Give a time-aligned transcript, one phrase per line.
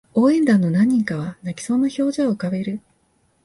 [0.15, 2.81] 応援団の何人かは泣きそうな表情を浮かべる